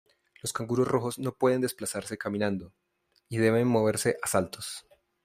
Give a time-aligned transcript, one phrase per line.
[0.41, 2.73] Los canguros rojos no pueden desplazarse caminando,
[3.29, 4.87] y deben moverse a saltos.